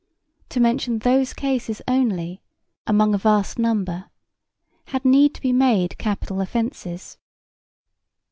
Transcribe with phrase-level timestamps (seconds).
[0.49, 2.41] to mention those cases only
[2.87, 4.09] among a vast number,
[4.85, 7.19] had need to be made capital offences.